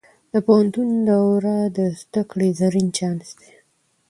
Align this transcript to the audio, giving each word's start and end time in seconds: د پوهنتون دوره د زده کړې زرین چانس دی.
د 0.33 0.35
پوهنتون 0.45 0.87
دوره 1.09 1.57
د 1.77 1.79
زده 2.01 2.21
کړې 2.29 2.49
زرین 2.59 2.87
چانس 2.97 3.29
دی. 3.41 3.51